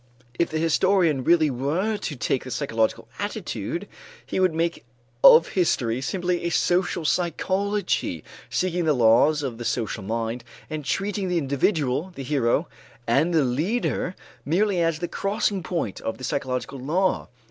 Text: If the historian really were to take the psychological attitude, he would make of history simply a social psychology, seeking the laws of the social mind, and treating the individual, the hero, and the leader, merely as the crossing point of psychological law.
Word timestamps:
If 0.39 0.49
the 0.49 0.57
historian 0.57 1.23
really 1.23 1.51
were 1.51 1.95
to 1.95 2.15
take 2.15 2.43
the 2.43 2.49
psychological 2.49 3.07
attitude, 3.19 3.87
he 4.25 4.39
would 4.39 4.51
make 4.55 4.83
of 5.23 5.49
history 5.49 6.01
simply 6.01 6.43
a 6.43 6.49
social 6.49 7.05
psychology, 7.05 8.23
seeking 8.49 8.85
the 8.85 8.95
laws 8.95 9.43
of 9.43 9.59
the 9.59 9.63
social 9.63 10.01
mind, 10.01 10.43
and 10.71 10.83
treating 10.83 11.27
the 11.29 11.37
individual, 11.37 12.11
the 12.15 12.23
hero, 12.23 12.67
and 13.05 13.31
the 13.31 13.43
leader, 13.45 14.15
merely 14.43 14.81
as 14.81 14.97
the 14.97 15.07
crossing 15.07 15.61
point 15.61 16.01
of 16.01 16.19
psychological 16.25 16.79
law. 16.79 17.29